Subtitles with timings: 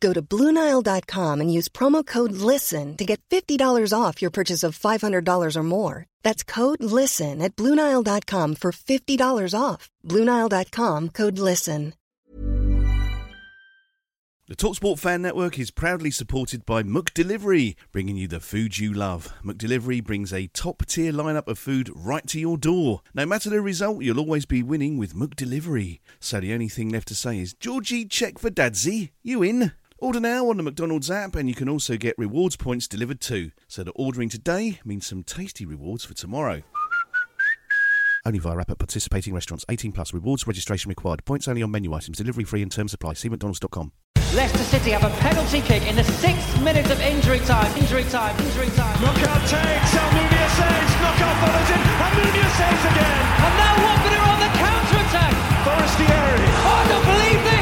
[0.00, 4.78] Go to Bluenile.com and use promo code LISTEN to get $50 off your purchase of
[4.78, 6.06] $500 or more.
[6.22, 9.88] That's code LISTEN at Bluenile.com for $50 off.
[10.04, 11.94] Bluenile.com code LISTEN.
[14.48, 19.34] The Talksport Fan Network is proudly supported by McDelivery, bringing you the food you love.
[19.44, 23.00] McDelivery brings a top tier lineup of food right to your door.
[23.12, 25.98] No matter the result, you'll always be winning with McDelivery.
[26.20, 29.10] So the only thing left to say is, Georgie, check for Dadsy.
[29.24, 29.72] You in?
[30.06, 33.50] Order now on the McDonald's app, and you can also get rewards points delivered too.
[33.66, 36.62] So that ordering today means some tasty rewards for tomorrow.
[38.24, 39.64] Only via app at participating restaurants.
[39.68, 40.14] 18 plus.
[40.14, 41.24] Rewards registration required.
[41.24, 42.18] Points only on menu items.
[42.18, 43.14] Delivery free and terms apply.
[43.14, 43.90] See mcdonalds.com.
[44.32, 47.66] Leicester City have a penalty kick in the sixth minute of injury time.
[47.76, 48.38] Injury time.
[48.46, 49.02] Injury time.
[49.02, 49.90] Knockaert takes.
[49.90, 50.92] Almunia saves.
[51.02, 51.82] Knockaert follows in.
[51.82, 53.18] Almunia saves again.
[53.42, 55.34] And now Watford are on the counter attack.
[55.66, 56.46] Forestieri.
[56.62, 57.55] Oh, I don't believe this.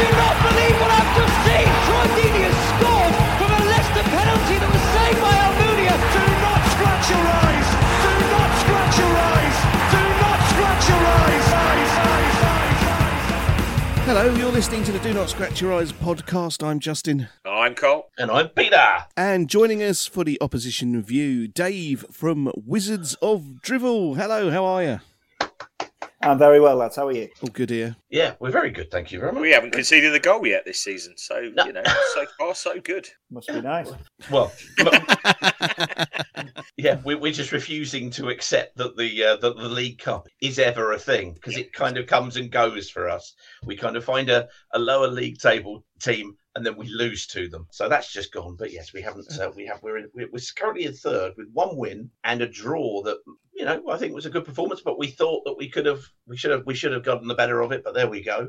[0.00, 1.68] Do not believe what I've just seen.
[1.84, 5.92] Troy Deeney has scored from a Leicester penalty that was saved by Almunia.
[5.92, 7.68] Do not scratch your eyes.
[8.00, 9.56] Do not scratch your eyes.
[9.92, 11.44] Do not scratch your eyes.
[11.52, 14.04] Eyes, eyes, eyes, eyes.
[14.08, 16.66] Hello, you're listening to the Do Not Scratch Your Eyes podcast.
[16.66, 17.28] I'm Justin.
[17.44, 18.08] I'm Cole.
[18.16, 19.04] And I'm Peter.
[19.18, 24.16] And joining us for the opposition view, Dave from Wizards of Drivel.
[24.16, 25.00] Hello, how are you?
[26.22, 26.96] I'm very well, lads.
[26.96, 27.28] How are you?
[27.42, 27.96] All good here.
[28.10, 28.90] Yeah, we're very good.
[28.90, 29.40] Thank you very much.
[29.40, 31.64] We haven't conceded a goal yet this season, so No.
[31.64, 31.82] you know,
[32.14, 33.08] so far so good.
[33.30, 33.90] Must be nice.
[34.30, 34.52] Well,
[36.76, 40.58] yeah, we, we're just refusing to accept that the uh, that the League Cup is
[40.58, 43.34] ever a thing because it kind of comes and goes for us.
[43.64, 47.48] We kind of find a, a lower league table team and then we lose to
[47.48, 47.66] them.
[47.70, 48.56] So that's just gone.
[48.58, 49.26] But yes, we haven't.
[49.40, 49.82] Uh, we have.
[49.82, 53.18] We're in, we're we're currently in third with one win and a draw that
[53.60, 54.80] you know I think it was a good performance.
[54.80, 57.34] But we thought that we could have we should have we should have gotten the
[57.34, 57.84] better of it.
[57.84, 58.48] But there we go.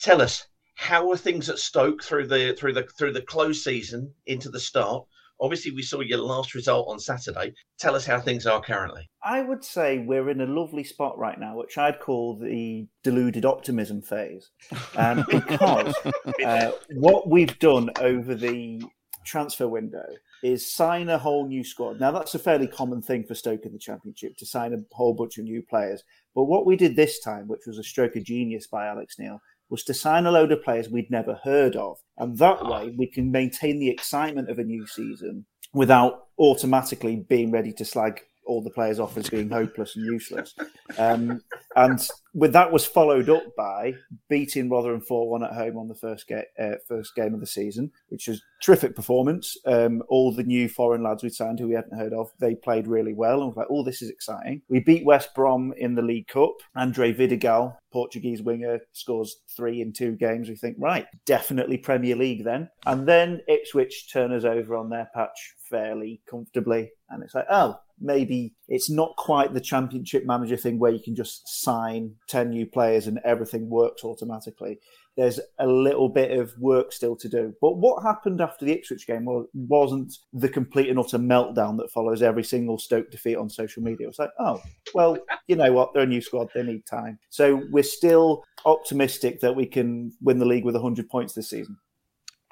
[0.00, 4.12] Tell us how are things at Stoke through the through the through the close season
[4.26, 5.04] into the start.
[5.40, 7.54] Obviously, we saw your last result on Saturday.
[7.78, 9.08] Tell us how things are currently.
[9.22, 13.44] I would say we're in a lovely spot right now, which I'd call the deluded
[13.44, 14.50] optimism phase,
[14.96, 15.94] um, because
[16.44, 18.82] uh, what we've done over the
[19.24, 20.06] transfer window
[20.42, 22.00] is sign a whole new squad.
[22.00, 25.14] Now that's a fairly common thing for Stoke in the Championship to sign a whole
[25.14, 26.02] bunch of new players.
[26.34, 29.40] But what we did this time, which was a stroke of genius by Alex Neil,
[29.70, 31.98] was to sign a load of players we'd never heard of.
[32.16, 37.50] And that way we can maintain the excitement of a new season without automatically being
[37.50, 40.54] ready to slag all the players off as being hopeless and useless.
[40.98, 41.42] Um,
[41.76, 42.00] and
[42.34, 43.94] with that was followed up by
[44.28, 47.46] beating Rotherham 4 1 at home on the first, ga- uh, first game of the
[47.46, 49.56] season, which was terrific performance.
[49.66, 52.86] Um, all the new foreign lads we signed who we hadn't heard of, they played
[52.86, 53.42] really well.
[53.42, 54.62] And we're like, oh, this is exciting.
[54.68, 56.54] We beat West Brom in the League Cup.
[56.74, 60.48] Andre Vidigal, Portuguese winger, scores three in two games.
[60.48, 62.70] We think, right, definitely Premier League then.
[62.86, 66.90] And then Ipswich turn us over on their patch fairly comfortably.
[67.10, 71.14] And it's like, oh, maybe it's not quite the championship manager thing where you can
[71.14, 74.78] just sign 10 new players and everything works automatically.
[75.16, 77.52] There's a little bit of work still to do.
[77.60, 82.22] But what happened after the Ipswich game wasn't the complete and utter meltdown that follows
[82.22, 84.06] every single Stoke defeat on social media.
[84.06, 84.62] It was like, oh,
[84.94, 85.92] well, you know what?
[85.92, 86.48] They're a new squad.
[86.54, 87.18] They need time.
[87.30, 91.76] So we're still optimistic that we can win the league with 100 points this season.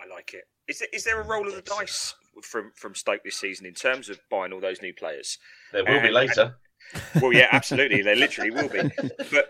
[0.01, 0.45] I like it.
[0.69, 3.74] Is there, is there a roll of the dice from from Stoke this season in
[3.74, 5.38] terms of buying all those new players?
[5.72, 6.56] There will be And- later.
[7.20, 8.02] Well, yeah, absolutely.
[8.02, 8.80] There literally will be.
[9.32, 9.48] But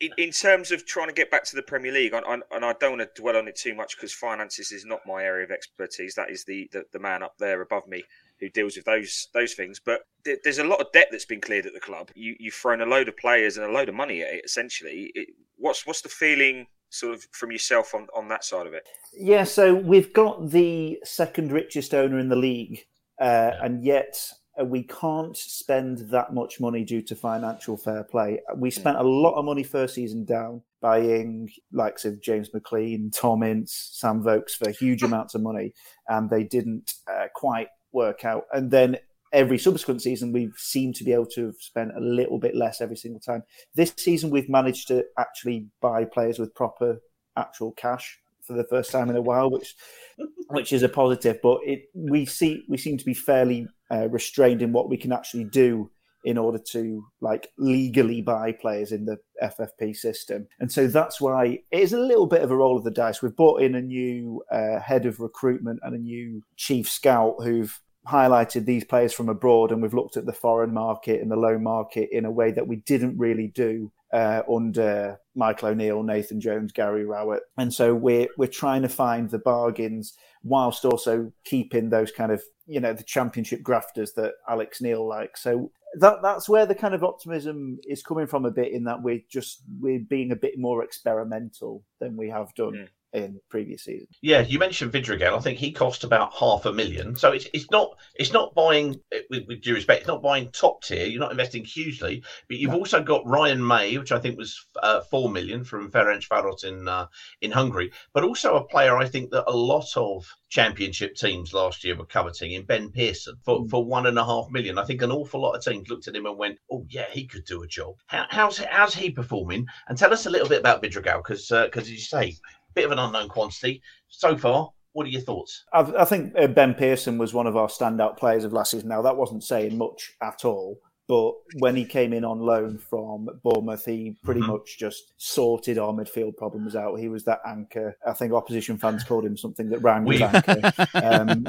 [0.00, 2.64] in, in terms of trying to get back to the Premier League, and, and and
[2.64, 5.44] I don't want to dwell on it too much because finances is not my area
[5.44, 6.14] of expertise.
[6.14, 8.04] That is the, the, the man up there above me
[8.40, 9.80] who deals with those those things.
[9.84, 12.10] But there- there's a lot of debt that's been cleared at the club.
[12.14, 14.44] You, you've thrown a load of players and a load of money at it.
[14.46, 18.74] Essentially, it, what's what's the feeling sort of from yourself on, on that side of
[18.74, 18.88] it?
[19.12, 22.84] Yeah, so we've got the second richest owner in the league,
[23.20, 24.18] uh, and yet
[24.60, 28.40] uh, we can't spend that much money due to financial fair play.
[28.56, 33.42] We spent a lot of money first season down buying likes of James McLean, Tom
[33.42, 35.74] Ince, Sam Vokes for huge amounts of money,
[36.08, 38.44] and they didn't uh, quite work out.
[38.52, 38.98] And then
[39.32, 42.80] every subsequent season, we've seemed to be able to have spent a little bit less
[42.80, 43.42] every single time.
[43.74, 47.00] This season, we've managed to actually buy players with proper
[47.36, 49.76] actual cash for the first time in a while, which
[50.48, 51.38] which is a positive.
[51.42, 55.12] But it we see we seem to be fairly uh, restrained in what we can
[55.12, 55.90] actually do
[56.24, 60.48] in order to like legally buy players in the FFP system.
[60.58, 63.22] And so that's why it is a little bit of a roll of the dice.
[63.22, 67.80] We've brought in a new uh, head of recruitment and a new chief scout who've
[68.08, 71.62] highlighted these players from abroad and we've looked at the foreign market and the loan
[71.62, 76.72] market in a way that we didn't really do uh, under Michael O'Neill, Nathan Jones,
[76.72, 82.10] Gary Rowett, and so we're we're trying to find the bargains whilst also keeping those
[82.10, 85.42] kind of you know the championship grafters that Alex Neil likes.
[85.42, 89.02] So that that's where the kind of optimism is coming from a bit in that
[89.02, 92.88] we're just we're being a bit more experimental than we have done.
[93.14, 94.18] In previous seasons.
[94.20, 95.34] Yeah, you mentioned Vidragal.
[95.34, 97.16] I think he cost about half a million.
[97.16, 99.00] So it's it's not it's not buying
[99.30, 101.06] with, with due respect, it's not buying top tier.
[101.06, 102.78] You're not investing hugely, but you've no.
[102.78, 107.06] also got Ryan Mmaee, which I think was uh, four million from Ferencváros in uh,
[107.40, 111.84] in Hungary, but also a player I think that a lot of championship teams last
[111.84, 113.70] year were coveting in Ben Pearson for, mm.
[113.70, 114.78] for one and a half million.
[114.78, 117.26] I think an awful lot of teams looked at him and went, "Oh yeah, he
[117.26, 119.66] could do a job." How, how's how's he performing?
[119.88, 122.36] And tell us a little bit about Vidragal because because uh, as you say,
[122.78, 124.70] bit of an unknown quantity so far.
[124.92, 125.64] What are your thoughts?
[125.72, 128.88] I, I think uh, Ben Pearson was one of our standout players of last season.
[128.88, 130.78] Now that wasn't saying much at all,
[131.08, 134.52] but when he came in on loan from Bournemouth, he pretty mm-hmm.
[134.52, 136.96] much just sorted our midfield problems out.
[136.96, 137.96] He was that anchor.
[138.06, 140.72] I think opposition fans called him something that rhymed with anchor.
[140.94, 141.46] Um,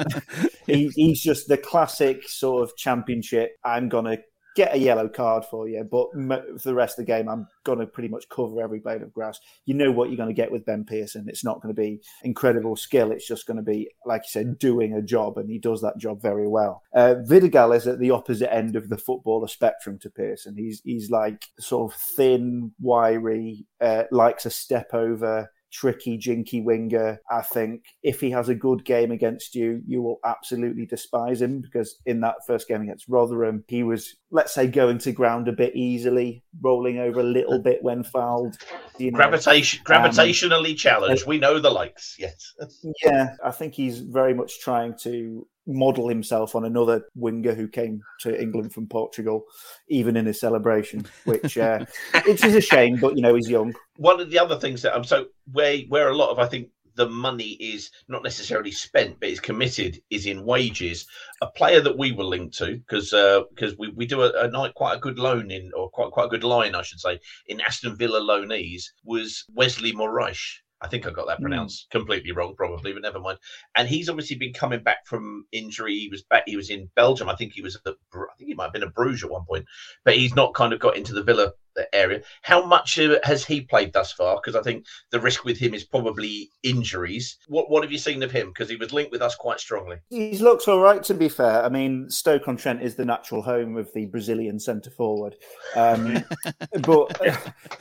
[0.66, 3.52] he, he's just the classic sort of championship.
[3.64, 4.18] I'm going to
[4.56, 7.78] get a yellow card for you, but for the rest of the game, I'm going
[7.78, 9.38] to pretty much cover every blade of grass.
[9.66, 11.28] You know what you're going to get with Ben Pearson.
[11.28, 13.12] It's not going to be incredible skill.
[13.12, 15.98] It's just going to be, like you said, doing a job, and he does that
[15.98, 16.82] job very well.
[16.94, 20.56] Uh, Vidigal is at the opposite end of the footballer spectrum to Pearson.
[20.56, 27.20] He's he's like sort of thin, wiry, uh, likes a step over tricky, jinky winger.
[27.30, 31.60] I think if he has a good game against you, you will absolutely despise him
[31.60, 35.52] because in that first game against Rotherham, he was, let's say, going to ground a
[35.52, 38.56] bit easily, rolling over a little bit when fouled.
[38.98, 39.16] You know.
[39.16, 41.26] Gravitation, gravitationally um, challenged.
[41.26, 42.54] We know the likes, yes.
[43.04, 48.02] yeah, I think he's very much trying to model himself on another winger who came
[48.20, 49.44] to England from Portugal,
[49.88, 51.84] even in his celebration, which uh,
[52.26, 52.96] which is a shame.
[52.96, 53.74] But you know, he's young.
[53.96, 56.46] One of the other things that I'm um, so where where a lot of I
[56.46, 56.68] think
[57.00, 61.06] the money is not necessarily spent, but is committed, is in wages.
[61.40, 64.50] A player that we were linked to, because because uh, we, we do a, a
[64.50, 67.18] night quite a good loan in, or quite quite a good line, I should say,
[67.46, 70.58] in Aston Villa loanees was Wesley Moraes.
[70.82, 71.44] I think I got that hmm.
[71.44, 71.90] pronounced mm.
[71.90, 73.38] completely wrong, probably, but never mind.
[73.76, 75.94] And he's obviously been coming back from injury.
[75.94, 76.44] He was back.
[76.46, 77.30] He was in Belgium.
[77.30, 77.76] I think he was.
[77.76, 79.64] At, I think he might have been a Bruges at one point,
[80.04, 81.52] but he's not kind of got into the Villa
[81.92, 82.22] area.
[82.42, 84.36] How much has he played thus far?
[84.36, 87.38] Because I think the risk with him is probably injuries.
[87.48, 88.48] What What have you seen of him?
[88.48, 89.96] Because he was linked with us quite strongly.
[90.08, 91.62] He looks all right, to be fair.
[91.64, 95.36] I mean, Stoke on Trent is the natural home of the Brazilian centre forward.
[95.76, 96.24] Um,
[96.82, 97.20] but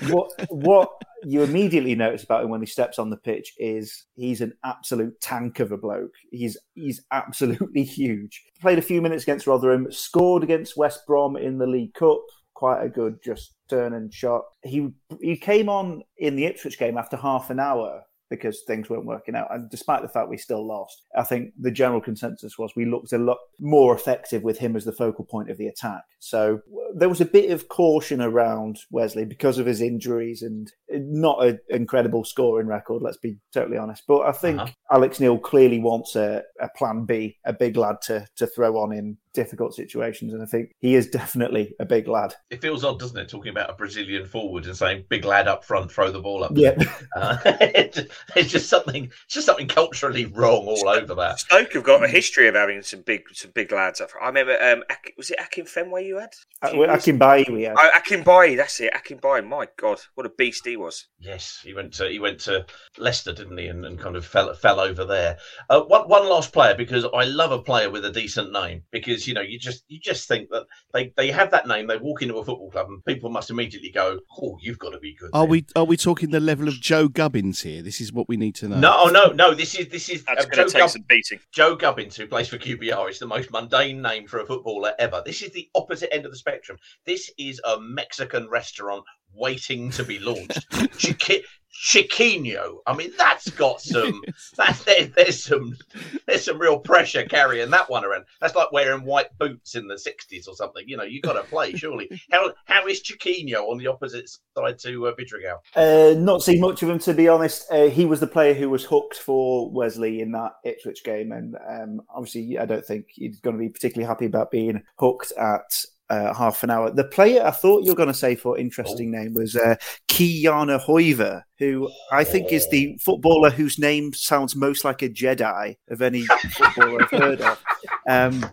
[0.09, 0.89] what what
[1.23, 5.19] you immediately notice about him when he steps on the pitch is he's an absolute
[5.21, 6.13] tank of a bloke.
[6.31, 8.41] He's he's absolutely huge.
[8.61, 12.21] Played a few minutes against Rotherham, scored against West Brom in the League Cup.
[12.53, 14.43] Quite a good just turn and shot.
[14.63, 14.89] He
[15.21, 19.35] he came on in the Ipswich game after half an hour because things weren't working
[19.35, 19.53] out.
[19.53, 23.11] And despite the fact we still lost, I think the general consensus was we looked
[23.11, 26.03] a lot more effective with him as the focal point of the attack.
[26.19, 26.61] So
[26.95, 31.59] there was a bit of caution around Wesley because of his injuries and not an
[31.69, 34.03] incredible scoring record, let's be totally honest.
[34.07, 34.71] But I think uh-huh.
[34.91, 38.93] Alex Neil clearly wants a, a plan B, a big lad to, to throw on
[38.93, 40.33] in difficult situations.
[40.33, 42.35] And I think he is definitely a big lad.
[42.49, 45.63] It feels odd, doesn't it, talking about a Brazilian forward and saying big lad up
[45.63, 46.51] front, throw the ball up.
[46.55, 46.75] Yeah.
[47.15, 51.39] Uh, it's just something, it's just something culturally wrong all over that.
[51.39, 54.25] Stoke have got a history of having some big, some big lads up front.
[54.25, 54.83] I remember, um,
[55.17, 56.33] was it Akinfenwa you had?
[56.61, 57.75] Uh, Akinbiyi we had.
[57.77, 58.93] Oh, Akinbiyi, that's it.
[58.93, 61.07] Akinbiyi, my God, what a beast he was.
[61.19, 62.65] Yes, he went to he went to
[62.97, 65.37] Leicester, didn't he, and, and kind of fell fell over there.
[65.69, 69.23] Uh, one one last player because I love a player with a decent name because
[69.29, 72.23] you know you just you just think that they, they have that name, they walk
[72.23, 75.29] into a football club and people must immediately go, oh, you've got to be good.
[75.33, 75.49] Are then.
[75.51, 77.83] we are we talking the level of Joe Gubbins here?
[77.83, 78.79] This is what we need to know.
[78.79, 79.53] No, oh, no, no.
[79.53, 81.39] This is this is That's uh, going to take Gubb- some beating.
[81.51, 85.21] Joe Gubbins, who plays for QPR, is the most mundane name for a footballer ever.
[85.23, 86.79] This is the opposite end of the spectrum.
[87.05, 90.67] This is a Mexican restaurant waiting to be launched.
[90.97, 92.77] Chiqui- Chiquinho.
[92.85, 94.21] I mean, that's got some.
[94.57, 95.77] that's there, there's some.
[96.25, 98.25] There's some real pressure carrying that one around.
[98.41, 100.83] That's like wearing white boots in the '60s or something.
[100.87, 101.71] You know, you got to play.
[101.75, 105.59] Surely, how how is Chiquinho on the opposite side to uh, Vidragal?
[105.75, 107.65] Uh, not seen much of him to be honest.
[107.71, 111.55] Uh, he was the player who was hooked for Wesley in that Ipswich game, and
[111.67, 115.85] um, obviously, I don't think he's going to be particularly happy about being hooked at
[116.09, 116.91] uh, half an hour.
[116.91, 119.75] The player I thought you were going to say for interesting name was uh,
[120.07, 125.75] Ki-Jana Hoever, who I think is the footballer whose name sounds most like a Jedi
[125.89, 127.63] of any footballer I've heard of.
[128.07, 128.43] Um,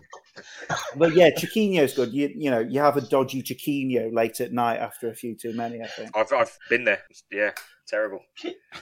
[0.95, 2.13] but yeah, Chiquinho's good.
[2.13, 5.53] You you know you have a dodgy Chiquinho late at night after a few too
[5.53, 5.81] many.
[5.81, 7.01] I think I've I've been there.
[7.31, 7.51] Yeah,
[7.87, 8.19] terrible.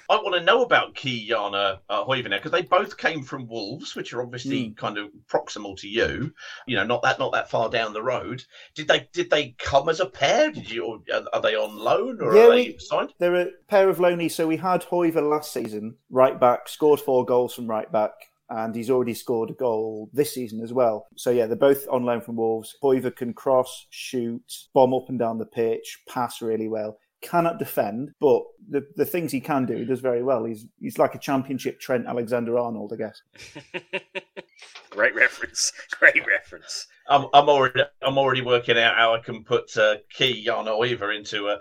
[0.10, 4.22] I want to know about Ki-Jana uh, because they both came from Wolves, which are
[4.22, 4.78] obviously Mm.
[4.78, 6.34] kind of proximal to you.
[6.68, 8.44] You know, not that not that far down the road.
[8.74, 10.52] Did they did they come as a pair?
[10.52, 10.86] Did you?
[10.86, 13.14] Or are- are they on loan or Yeah, are they we- signed?
[13.20, 14.32] they're a pair of loanies.
[14.32, 18.12] So we had Hoever last season, right back, scored four goals from right back.
[18.48, 21.08] And he's already scored a goal this season as well.
[21.16, 22.76] So yeah, they're both on loan from Wolves.
[22.80, 27.00] Hoever can cross, shoot, bomb up and down the pitch, pass really well.
[27.26, 30.46] Cannot defend, but the, the things he can do, he does very well.
[30.46, 33.22] He's he's like a championship Trent Alexander Arnold, I guess.
[34.96, 35.74] Great reference.
[36.00, 36.88] Great reference.
[37.08, 41.50] I'm, I'm already I'm already working out how I can put uh, Ki-Jana Hoever into
[41.50, 41.60] a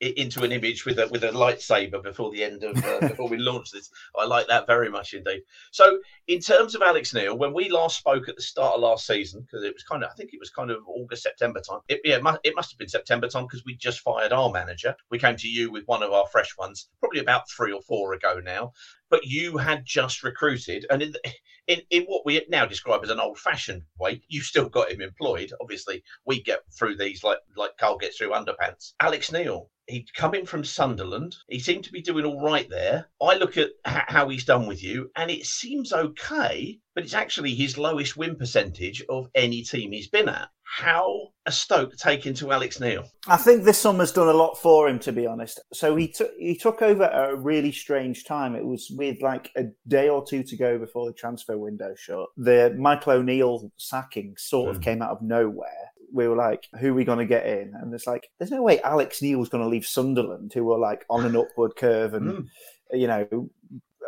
[0.00, 3.38] into an image with a with a lightsaber before the end of uh, before we
[3.38, 3.90] launch this.
[4.18, 5.42] I like that very much indeed.
[5.70, 9.06] So in terms of Alex Neil, when we last spoke at the start of last
[9.06, 11.80] season, because it was kind of I think it was kind of August September time.
[11.88, 14.50] It, yeah, it must, it must have been September time because we just fired our
[14.50, 14.94] manager.
[15.10, 18.14] We came to you with one of our fresh ones, probably about three or four
[18.14, 18.72] ago now.
[19.08, 21.20] But you had just recruited, and in, the,
[21.68, 25.52] in in what we now describe as an old-fashioned way, You've still got him employed.
[25.60, 28.92] Obviously, we get through these like like Carl gets through underpants.
[29.00, 31.36] Alex Neil, he'd come in from Sunderland.
[31.48, 33.06] He seemed to be doing all right there.
[33.22, 37.14] I look at h- how he's done with you, and it seems okay, but it's
[37.14, 40.48] actually his lowest win percentage of any team he's been at.
[40.76, 43.04] How a Stoke taken to Alex Neil?
[43.28, 45.60] I think this summer's done a lot for him, to be honest.
[45.72, 48.56] So he took he took over at a really strange time.
[48.56, 52.26] It was with like a day or two to go before the transfer window shut.
[52.36, 54.84] The Michael O'Neill sacking sort of Mm.
[54.84, 55.90] came out of nowhere.
[56.14, 57.74] We were like, who are we going to get in?
[57.74, 61.04] And it's like, there's no way Alex Neil's going to leave Sunderland, who were like
[61.10, 62.48] on an upward curve, and Mm.
[62.92, 63.50] you know,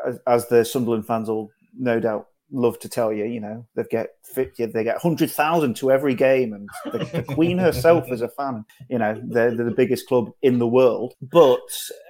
[0.06, 3.85] as, as the Sunderland fans will no doubt love to tell you, you know, they
[3.91, 8.29] get they get hundred thousand to every game, and the, the Queen herself is a
[8.29, 8.65] fan.
[8.88, 11.15] You know, they're, they're the biggest club in the world.
[11.21, 11.61] But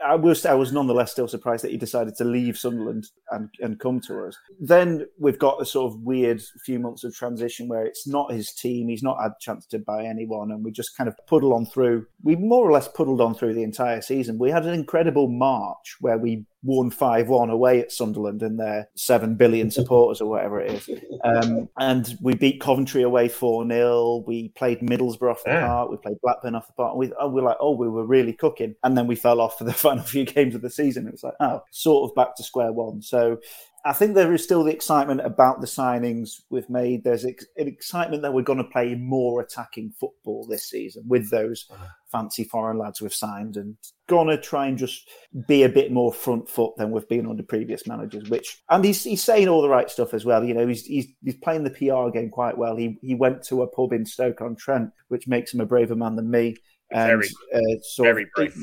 [0.04, 3.78] I was I was nonetheless still surprised that he decided to leave Sunderland and and
[3.80, 4.36] come to us.
[4.60, 8.52] Then we've got a sort of weird few months of transition where it's not his
[8.52, 8.88] team.
[8.88, 11.66] He's not had a chance to buy anyone, and we just kind of puddle on
[11.66, 12.06] through.
[12.22, 14.38] We more or less puddled on through the entire season.
[14.38, 18.88] We had an incredible March where we won 5 1 away at Sunderland and their
[18.96, 21.00] 7 billion supporters or whatever it is.
[21.24, 24.24] Um, and we beat Coventry away 4 0.
[24.26, 25.66] We played Middlesbrough off the Yeah.
[25.66, 25.90] park.
[25.90, 26.96] We played Blackburn off the park.
[26.96, 28.74] We, oh, we were like, oh, we were really cooking.
[28.82, 31.06] And then we fell off for the final few games of the season.
[31.06, 33.02] It was like, oh, sort of back to square one.
[33.02, 33.38] So
[33.86, 37.04] I think there is still the excitement about the signings we've made.
[37.04, 41.30] There's ex- an excitement that we're going to play more attacking football this season with
[41.30, 41.70] those
[42.10, 43.76] fancy foreign lads we've signed and
[44.08, 45.08] going to try and just
[45.46, 48.28] be a bit more front foot than we've been under previous managers.
[48.28, 50.42] Which and he's he's saying all the right stuff as well.
[50.42, 52.74] You know, he's he's, he's playing the PR game quite well.
[52.76, 55.94] He he went to a pub in Stoke on Trent, which makes him a braver
[55.94, 56.56] man than me.
[56.90, 58.54] And Very, uh, sort very of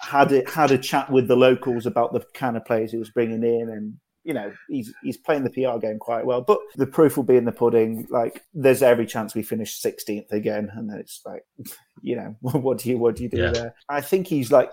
[0.00, 3.10] had a, had a chat with the locals about the kind of players he was
[3.10, 6.40] bringing in and you know he's he's playing the PR game quite well.
[6.40, 8.06] But the proof will be in the pudding.
[8.10, 11.44] Like there's every chance we finish 16th again, and then it's like,
[12.02, 13.50] you know, what do you what do you do Yeah.
[13.50, 13.74] there?
[13.88, 14.70] I think he's like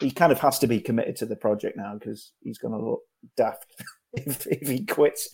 [0.00, 2.84] he kind of has to be committed to the project now because he's going to
[2.84, 3.00] look
[3.36, 3.64] daft
[4.12, 5.28] if, if he quits.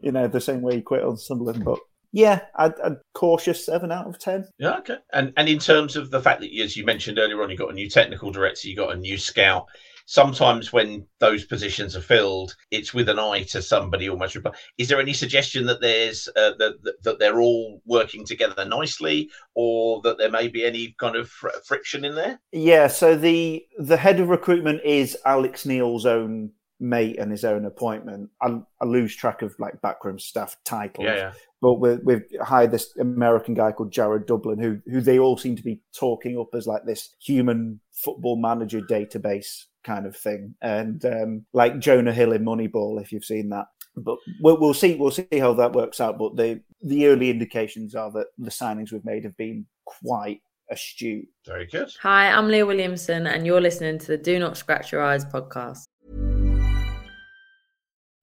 [0.00, 1.64] You know, the same way he quit on Sunderland.
[1.64, 1.78] But
[2.12, 4.46] yeah, I'd, I'd cautious seven out of ten.
[4.58, 4.96] Yeah, okay.
[5.12, 7.70] And and in terms of the fact that, as you mentioned earlier on, you got
[7.70, 9.66] a new technical director, you got a new scout.
[10.06, 14.36] Sometimes when those positions are filled, it's with an eye to somebody almost.
[14.78, 19.28] Is there any suggestion that there's uh, that, that that they're all working together nicely,
[19.54, 22.40] or that there may be any kind of fr- friction in there?
[22.52, 27.64] Yeah, so the the head of recruitment is Alex Neil's own mate and his own
[27.64, 28.30] appointment.
[28.40, 31.32] I, I lose track of like backroom staff titles, yeah.
[31.60, 35.56] but we, we've hired this American guy called Jared Dublin, who who they all seem
[35.56, 41.02] to be talking up as like this human football manager database kind of thing, and
[41.04, 43.66] um, like Jonah Hill in Moneyball, if you've seen that.
[43.96, 44.96] But we'll, we'll see.
[44.96, 46.18] We'll see how that works out.
[46.18, 50.40] But the the early indications are that the signings we've made have been quite
[50.70, 51.28] astute.
[51.46, 51.90] Very good.
[52.02, 55.86] Hi, I'm Leah Williamson, and you're listening to the Do Not Scratch Your Eyes podcast.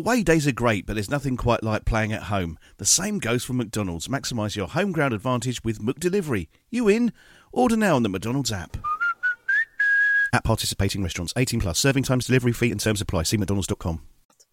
[0.00, 2.58] Away days are great, but there's nothing quite like playing at home.
[2.78, 4.08] The same goes for McDonald's.
[4.08, 6.48] Maximise your home ground advantage with McDelivery.
[6.70, 7.12] You in?
[7.52, 8.78] Order now on the McDonald's app.
[10.32, 11.78] At participating restaurants, 18 plus.
[11.78, 13.24] Serving times, delivery fee, and terms apply.
[13.24, 14.00] See McDonald's.com.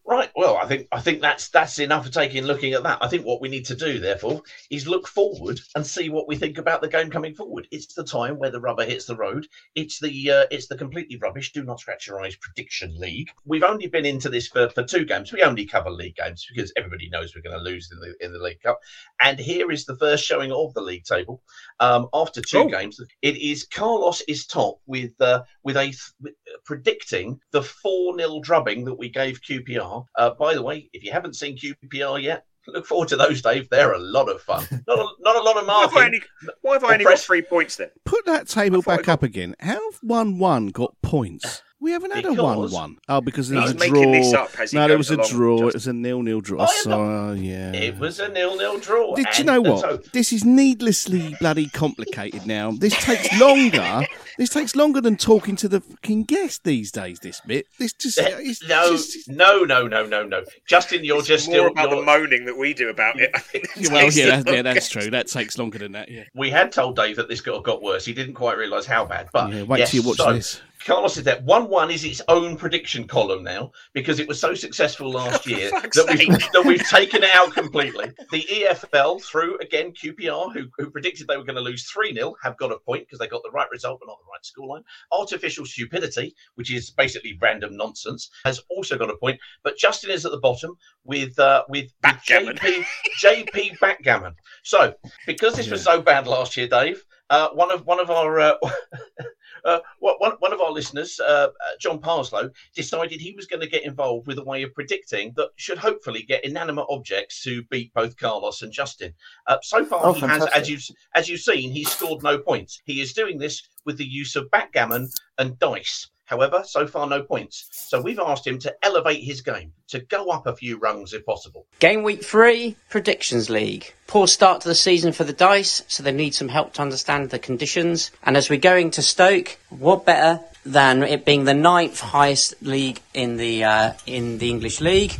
[0.05, 0.29] Right.
[0.35, 2.97] Well, I think I think that's that's enough for taking looking at that.
[3.01, 6.35] I think what we need to do, therefore, is look forward and see what we
[6.35, 7.67] think about the game coming forward.
[7.71, 9.47] It's the time where the rubber hits the road.
[9.75, 11.53] It's the uh, it's the completely rubbish.
[11.53, 13.29] Do not scratch your eyes prediction league.
[13.45, 15.31] We've only been into this for, for two games.
[15.31, 18.33] We only cover league games because everybody knows we're going to lose in the in
[18.33, 18.79] the League Cup.
[19.21, 21.41] And here is the first showing of the league table.
[21.79, 22.67] Um, after two Oh.
[22.67, 28.39] games, it is Carlos is top with uh, with a th- predicting the four 0
[28.41, 30.05] drubbing that we gave QPR.
[30.17, 33.69] Uh, by the way, if you haven't seen QPR yet, look forward to those, Dave.
[33.69, 34.65] They're a lot of fun.
[34.87, 36.21] Not a, not a lot of Why have I only,
[36.61, 37.89] why have I Or only got press- three points then?
[38.05, 39.55] Put that table back up again.
[39.59, 41.61] How have 1 1 got points?
[41.79, 42.97] We haven't had a Because 1 1.
[43.07, 44.11] Oh, because there was a draw.
[44.11, 45.57] this up as no, there goes was a draw.
[45.57, 45.67] Justin.
[45.69, 46.61] It was a nil nil draw.
[46.61, 47.71] I am so, uh, yeah.
[47.73, 49.13] It was a nil-nil draw.
[49.15, 49.81] Did you know what?
[49.81, 52.71] so- This is needlessly bloody complicated now.
[52.71, 54.01] This takes longer.
[54.39, 57.19] this takes longer than talking to the fucking guest these days.
[57.19, 57.67] This bit.
[57.77, 58.17] This just.
[58.19, 60.43] It's no, just- no, no, no, no, no.
[60.65, 61.67] Justin, you're It's just more still.
[61.67, 63.29] about you're- the moaning that we do about it.
[63.35, 65.11] I think well, yeah, the that's, yeah, that's true.
[65.11, 66.09] That takes longer than that.
[66.09, 66.23] Yeah.
[66.33, 68.03] we had told Dave that this got, got worse.
[68.03, 69.29] He didn't quite realise how bad.
[69.31, 70.59] But Yeah, wait yes, till you watch so, this.
[70.87, 74.53] Carlos said that One one is its own prediction column now because it was so
[74.53, 78.13] successful last year fuck's that we've, that we've taken it out completely.
[78.31, 82.35] The EFL through again QPR, who, who predicted they were going to lose three 0
[82.41, 84.83] have got a point because they got the right result but not the right scoreline.
[85.11, 89.41] Artificial stupidity, which is basically random nonsense, has also got a point.
[89.63, 92.85] But Justin is at the bottom with uh, with, with JP
[93.21, 94.35] JP backgammon.
[94.63, 94.93] So
[95.25, 98.55] because this was so bad last year, Dave, uh, one of one of our uh,
[99.65, 103.67] uh, one, one of our listeners, uh, uh, John Parslow, decided he was going to
[103.67, 107.93] get involved with a way of predicting that should hopefully get inanimate objects to beat
[107.93, 109.13] both Carlos and Justin.
[109.47, 110.83] Uh, so far, Oh, he has, as you've
[111.15, 112.81] as you've seen, he's scored no points.
[112.85, 116.09] He is doing this with the use of backgammon and dice.
[116.27, 117.69] However, so far no points.
[117.71, 121.25] So we've asked him to elevate his game, to go up a few rungs if
[121.25, 121.65] possible.
[121.79, 123.93] Game week three, Predictions League.
[124.07, 127.29] Poor start to the season for the Dice, so they need some help to understand
[127.29, 128.11] the conditions.
[128.23, 132.99] And as we're going to Stoke, what better than it being the ninth highest league
[133.13, 135.13] in the uh, in the English league?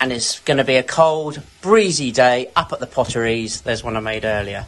[0.00, 3.60] And it's going to be a cold, breezy day up at the Potteries.
[3.60, 4.64] There's one I made earlier.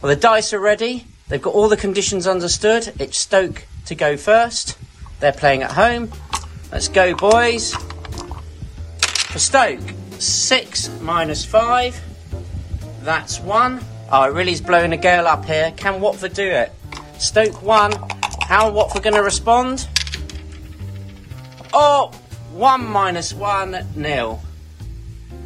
[0.00, 1.06] Well, the dice are ready.
[1.26, 2.92] They've got all the conditions understood.
[3.00, 4.78] It's Stoke to go first.
[5.18, 6.12] They're playing at home.
[6.70, 7.74] Let's go, boys.
[9.32, 9.80] For Stoke,
[10.18, 12.00] six minus five.
[13.02, 13.80] That's one.
[14.12, 15.72] Oh, is blowing a gale up here.
[15.76, 16.72] Can Watford do it?
[17.18, 17.92] Stoke one.
[18.42, 19.88] How are Watford going to respond?
[21.72, 22.12] Oh,
[22.52, 24.40] one minus one nil.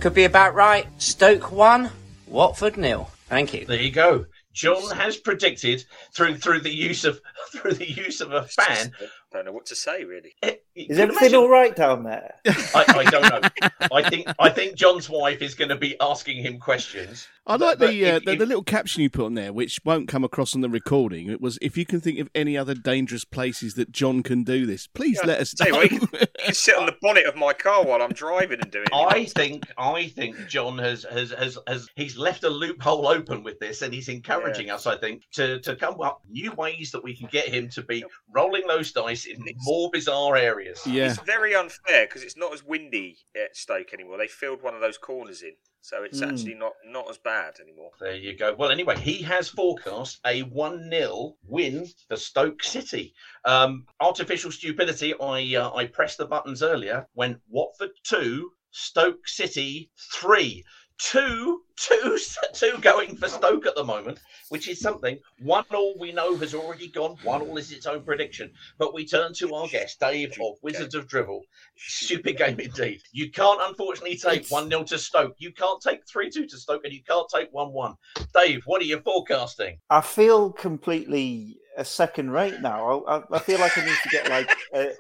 [0.01, 0.87] Could be about right.
[0.99, 1.91] Stoke one,
[2.27, 3.09] Watford nil.
[3.29, 3.65] Thank you.
[3.65, 4.27] There you go.
[4.55, 7.21] John has predicted through through the use of
[7.53, 8.93] through the use of a fan.
[9.35, 10.35] I don't know what to say really.
[10.77, 12.35] Is everything all right down there?
[12.47, 13.69] I, I don't know.
[13.93, 17.27] I think I think John's wife is going to be asking him questions.
[17.47, 19.53] I like But the, uh, if- the if- the little caption you put on there,
[19.53, 21.29] which won't come across on the recording.
[21.29, 24.65] It was, "If you can think of any other dangerous places that John can do
[24.67, 26.87] this, please Yeah, let us tell you know." what, you, can, you can sit on
[26.87, 28.89] the bonnet of my car while I'm driving and do it.
[28.95, 33.59] I think I think John has has has, has he's left a loophole open with
[33.61, 34.87] this, and he's encouraging us.
[34.87, 38.05] I think to to come up new ways that we can get him to be
[38.35, 40.81] rolling those dice in more bizarre areas.
[40.87, 44.19] yeah, It's very unfair because it's not as windy at Stoke anymore.
[44.19, 46.31] They filled one of those corners in, so it's Mm.
[46.31, 47.91] actually not not as bad anymore.
[48.01, 48.55] There you go.
[48.55, 53.15] Well, anyway, he has forecast a 1 0 win for Stoke City.
[53.45, 59.91] Um, artificial stupidity, I, uh, I pressed the buttons earlier when Watford 2, Stoke City
[60.21, 60.65] 3.
[60.99, 62.19] Two, two,
[62.55, 65.19] two going for Stoke at the moment, which is something.
[65.43, 67.17] One all we know has already gone.
[67.25, 68.53] One all is its own prediction.
[68.79, 71.41] But we turn to our guest, Dave of Wizards of Drivel.
[71.77, 73.01] Stupid game indeed.
[73.13, 75.35] You can't unfortunately take one 0 to Stoke.
[75.39, 77.95] You can't take three two to Stoke, and you can't take one one.
[78.33, 79.79] Dave, what are you forecasting?
[79.91, 83.05] I feel completely a second rate now.
[83.07, 84.93] I, I, I feel like I need to get like a,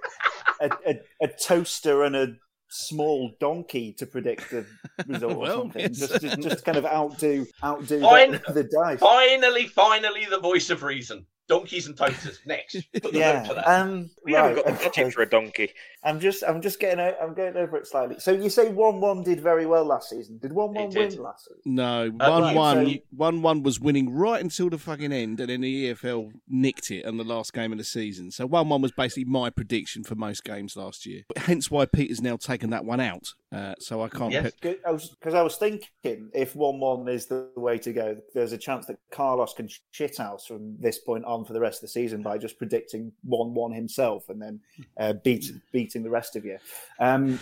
[0.61, 2.35] a, a, a toaster and a
[2.75, 4.67] small donkey to predict the
[5.07, 5.81] result or something.
[5.83, 5.99] yes.
[5.99, 8.33] Just, just, just kind of outdo outdo Fine.
[8.33, 8.99] the, the dice.
[8.99, 11.27] Finally, finally, the voice of reason.
[11.47, 12.41] Donkeys and toasters.
[12.47, 12.77] Next.
[12.95, 13.41] Put the Yeah.
[13.41, 13.69] vote for that.
[13.69, 15.11] Um, We right, haven't got the okay.
[15.11, 15.71] for a donkey.
[16.05, 18.19] I'm just, I'm just getting, o- I'm going over it slightly.
[18.19, 20.39] So you say one-one did very well last season.
[20.39, 21.61] Did one-one win last season?
[21.65, 25.41] No, Uh, one right, one, so- one one was winning right until the fucking end,
[25.41, 28.31] and then the EFL nicked it on the last game of the season.
[28.31, 31.23] So one one was basically my prediction for most games last year.
[31.37, 33.25] Hence why Peter's now taken that one out.
[33.51, 34.33] Uh, so I can't.
[34.33, 34.53] Yes.
[34.61, 38.59] pick- I because I was thinking if one-one is the way to go, there's a
[38.59, 42.21] chance that Carlos can shithouse from this point on for the rest of the season
[42.23, 44.61] by just predicting one-one himself and then
[44.99, 45.47] uh, beat
[45.95, 46.59] beating the rest of you.
[46.99, 47.39] Um,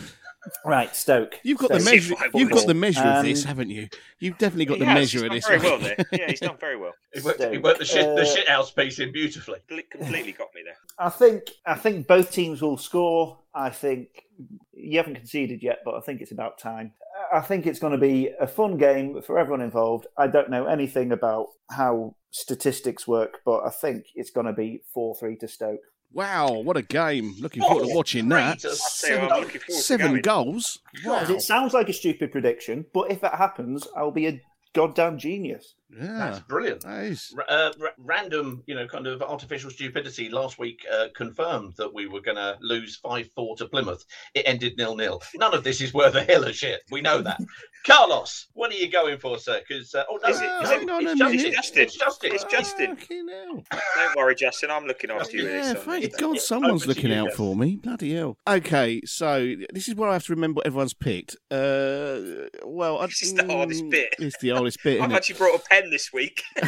[0.65, 1.39] right, Stoke.
[1.43, 2.15] You've got the measure.
[2.35, 3.89] You've got the measure of this, Um, haven't you?
[4.19, 4.95] You've definitely got the has.
[4.95, 5.47] measure of this.
[5.47, 5.83] very well one.
[5.83, 6.07] there.
[6.13, 6.93] Yeah, he's done very well.
[7.15, 9.61] He worked, he worked the shit, the uh, shit house piece in beautifully.
[9.91, 10.77] Completely got me there.
[10.99, 13.39] I think I think both teams will score.
[13.55, 14.25] I think
[14.73, 16.93] you haven't conceded yet, but I think it's about time.
[17.33, 20.07] I think it's going to be a fun game for everyone involved.
[20.17, 24.83] I don't know anything about how statistics work, but I think it's going to be
[24.93, 25.81] four three to Stoke.
[26.15, 27.35] Wow, what a game!
[27.41, 28.61] Looking forward to oh, watching that.
[28.61, 30.79] Three to tell you, I'm looking forward to Seven goals.
[31.05, 31.25] Wow.
[31.29, 34.41] It sounds like a stupid prediction, but if it happens, I'll be a
[34.75, 35.75] goddamn genius.
[36.01, 36.81] That's brilliant.
[36.83, 37.35] that is.
[37.37, 41.93] R- Uh, r- random, you know, kind of artificial stupidity last week uh, confirmed that
[41.93, 44.05] we were going to lose 5 4 to Plymouth.
[44.35, 45.23] It ended nil nil.
[45.35, 46.81] None of this is worth a hill of shit.
[46.91, 47.39] We know that.
[47.87, 49.61] Carlos, what are you going for, sir?
[49.67, 51.37] Because, uh, oh, no, Is it- no, is hang it's Justin.
[51.37, 51.53] minute.
[51.55, 51.83] Justin.
[51.83, 52.33] It's Justin.
[52.33, 52.97] It's Justin.
[52.97, 53.27] Fucking.
[53.27, 54.71] Don't worry, Justin.
[54.71, 55.49] I'm looking after you.
[55.49, 56.17] Yeah, thank this.
[56.17, 57.37] God someone's looking you, out Jeff.
[57.37, 57.77] for me.
[57.77, 58.37] Bloody hell.
[58.49, 61.37] Okay, so this is where I have to remember what everyone's picked.
[61.51, 64.15] Uh, well, I- This is the hardest mm, bit.
[64.19, 65.01] It's the hardest bit.
[65.01, 66.43] I've Isn't actually brought a pen this week.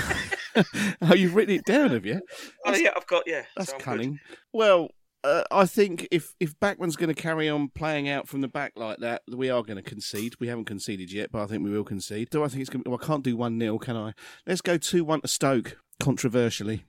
[1.03, 2.21] oh, you've written it down, have you?
[2.67, 3.43] oh yeah, I've got yeah.
[3.57, 3.85] That's so I'm good.
[3.85, 4.21] cunning.
[4.53, 4.89] Well,
[5.25, 8.73] uh, I think if if Bachmann's going to carry on playing out from the back
[8.77, 10.35] like that, we are going to concede.
[10.39, 12.31] We haven't conceded yet, but I think we will concede.
[12.31, 12.85] Do I think it's going?
[12.85, 14.13] to Well, I can't do one 0 can I?
[14.47, 15.79] Let's go two one to Stoke.
[16.01, 16.85] Controversially.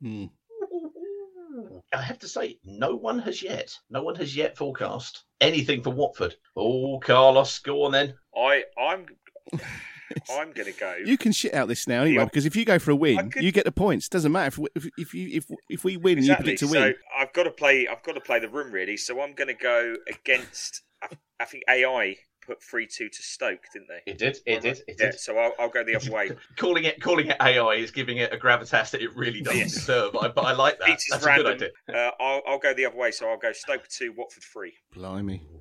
[0.00, 0.26] Hmm.
[1.92, 5.90] I have to say, no one has yet, no one has yet forecast anything for
[5.90, 6.36] Watford.
[6.56, 8.14] Oh, Carlos, go on then.
[8.36, 9.06] I I'm
[10.30, 10.96] I'm gonna go.
[11.04, 12.24] You can shit out this now anyway, Yeah.
[12.24, 14.08] because if you go for a win, could- you get the points.
[14.08, 16.44] Doesn't matter if we, if, if you if if we win and you exactly.
[16.56, 16.94] predict a So win.
[17.18, 17.86] I've got to play.
[17.86, 18.96] I've got to play the room really.
[18.96, 20.82] So I'm going to go against.
[21.02, 21.08] I,
[21.40, 24.10] I think AI put three two to Stoke, didn't they?
[24.10, 25.10] It did, it did, it Yeah.
[25.10, 25.20] did.
[25.20, 26.30] So I'll, I'll go the other way.
[26.56, 29.74] Calling it calling it AI is giving it a gravitas that it really doesn't Yes.
[29.74, 30.16] deserve.
[30.16, 30.86] I, but I like that.
[30.86, 31.58] Peter's That's a random.
[31.58, 33.10] good Uh, I'll, I'll go the other way.
[33.10, 34.72] So I'll go Stoke two, Watford three.
[34.96, 35.42] Blimey.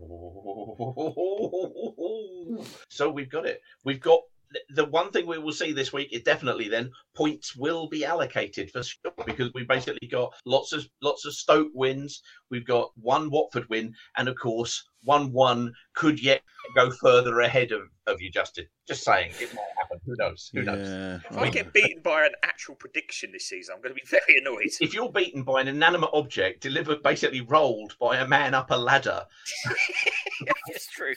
[2.90, 3.62] So we've got it.
[3.84, 4.22] We've got
[4.70, 8.72] the one thing we will see this week is definitely then points will be allocated
[8.72, 12.22] for sure because we've basically got lots of lots of Stoke wins.
[12.50, 16.42] We've got one Watford win, and of course one one could yet
[16.76, 18.66] go further ahead of, of you, Justin.
[18.88, 20.00] Just saying, it might happen.
[20.06, 20.50] Who knows?
[20.54, 21.22] Who knows?
[21.30, 24.40] If I get beaten by an actual prediction this season, I'm going to be very
[24.40, 24.70] annoyed.
[24.80, 28.76] If you're beaten by an inanimate object delivered, basically rolled by a man up a
[28.78, 29.24] ladder,
[30.68, 31.14] it's true.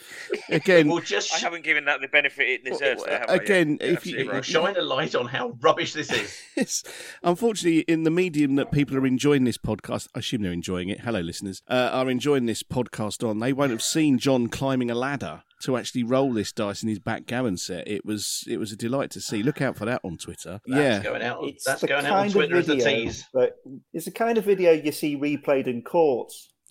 [0.49, 3.05] Again, we'll just I haven't given that the benefit it deserves.
[3.05, 3.35] There, have I?
[3.35, 4.45] again, Yeah, if you- absolutely it will right.
[4.45, 6.39] shine a light on how rubbish this is.
[6.61, 6.85] Yes.
[7.23, 11.01] Unfortunately, in the medium that people are enjoying this podcast, I assume they're enjoying it.
[11.01, 13.39] Hello, listeners, uh, are enjoying this podcast on.
[13.39, 16.99] They won't have seen John climbing a ladder to actually roll this dice in his
[16.99, 17.89] backgammon set.
[17.89, 19.43] It was it was a delight to see.
[19.43, 20.61] Look out for that on Twitter.
[20.67, 21.45] That's yeah, going out.
[21.45, 23.27] It's That's the going out on kind Twitter of as a video, tease.
[23.33, 23.57] but
[23.95, 26.51] it's the kind of video you see replayed in courts.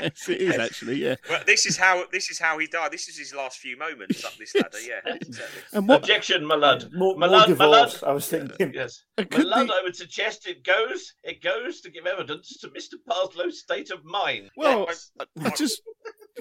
[0.00, 0.96] Yes, it is actually.
[0.96, 1.16] Yeah.
[1.28, 2.92] Well, this is how this is how he died.
[2.92, 4.80] This is his last few moments up this ladder.
[4.80, 5.62] Yeah, exactly.
[5.72, 6.00] And what?
[6.00, 6.86] Objection, my lad.
[6.92, 7.94] More, My more lad, my lad.
[8.06, 8.72] I was thinking.
[8.74, 9.02] Yes.
[9.16, 11.12] Uh, My could lad, the- I would suggest it goes.
[11.22, 12.94] It goes to give evidence to Mr.
[13.08, 14.50] Parslow's state of mind.
[14.56, 15.10] Well, Yes.
[15.40, 15.80] I just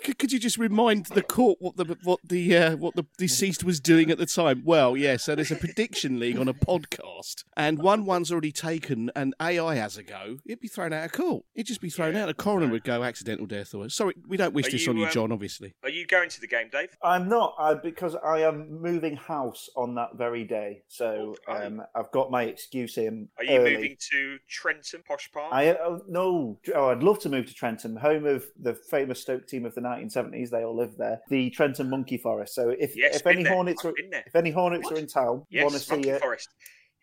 [0.02, 3.64] could, could you just remind the court what the what the uh, what the deceased
[3.64, 4.64] was doing at the time?
[4.66, 5.18] Well, yeah.
[5.18, 9.76] So there's a prediction league on a podcast, and one one's already taken, and AI
[9.76, 10.38] has a go.
[10.46, 11.46] It'd be thrown out of court.
[11.54, 12.30] It'd just be thrown out.
[12.30, 14.16] A coroner would go accidental death or sorry.
[14.28, 15.32] We don't wish Are this you, on you, um, John.
[15.32, 15.76] Obviously.
[15.84, 16.90] Are you going to the game, Dave?
[17.04, 20.84] I'm not I, because I am moving house on that very day.
[20.88, 23.30] So are um, I've got my excuse in.
[23.38, 23.76] Are you early.
[23.76, 25.54] moving to Trentham, Posh Park?
[25.54, 26.60] I oh, no.
[26.74, 29.83] Oh, I'd love to move to Trentham, home of the famous Stoke team of the
[29.84, 30.50] 1970s.
[30.50, 31.19] They all lived there.
[31.30, 32.56] The Trentham Monkey Forest.
[32.56, 33.54] So if Yes, if any there.
[33.54, 34.24] Hornets I've are been there.
[34.26, 36.22] if any Hornets are in town, Yes, want to see Monkey it.
[36.22, 36.50] Forest.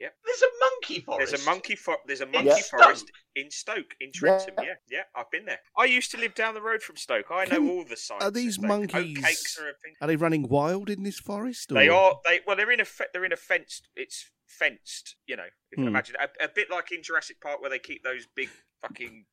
[0.00, 0.14] Yep.
[0.24, 1.30] There's a monkey forest.
[1.30, 2.62] There's a monkey for- There's a monkey Yeah.
[2.70, 4.54] forest in Stoke, in Trentham.
[4.56, 4.64] Yeah.
[4.64, 4.74] Yeah.
[4.88, 5.60] yeah, I've been there.
[5.76, 7.26] I used to live down the road from Stoke.
[7.30, 8.22] I know Can- all the signs.
[8.24, 9.58] Are these monkeys?
[9.60, 9.74] Are.
[10.00, 11.70] Are they running wild in this forest?
[11.70, 11.74] Or?
[11.74, 12.18] They are.
[12.24, 13.88] They well, they're in a fe- they're in a fenced.
[13.94, 15.16] It's fenced.
[15.26, 15.82] You know, if you Hmm.
[15.82, 18.48] can imagine a, a bit like in Jurassic Park where they keep those big
[18.80, 19.26] fucking